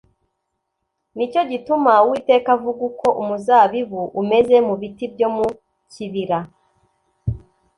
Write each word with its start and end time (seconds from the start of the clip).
Ni 1.15 1.25
cyo 1.31 1.41
gituma 1.51 1.91
Uwiteka 2.05 2.49
avuga 2.57 2.81
Uko 2.89 3.07
umuzabibu 3.21 4.01
umeze 4.21 4.55
mu 4.67 4.73
biti 4.81 5.05
byo 5.13 5.27
mu 5.35 5.45
kibira 5.91 6.39